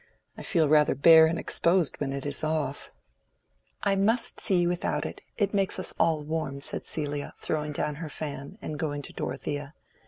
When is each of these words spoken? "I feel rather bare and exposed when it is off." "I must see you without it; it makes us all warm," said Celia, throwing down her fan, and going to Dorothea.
"I 0.35 0.41
feel 0.41 0.67
rather 0.67 0.95
bare 0.95 1.27
and 1.27 1.37
exposed 1.37 1.97
when 1.99 2.11
it 2.11 2.25
is 2.25 2.43
off." 2.43 2.89
"I 3.83 3.95
must 3.95 4.39
see 4.39 4.61
you 4.61 4.67
without 4.67 5.05
it; 5.05 5.21
it 5.37 5.53
makes 5.53 5.77
us 5.77 5.93
all 5.99 6.23
warm," 6.23 6.59
said 6.59 6.85
Celia, 6.85 7.33
throwing 7.37 7.71
down 7.71 7.93
her 8.01 8.09
fan, 8.09 8.57
and 8.63 8.79
going 8.79 9.03
to 9.03 9.13
Dorothea. 9.13 9.75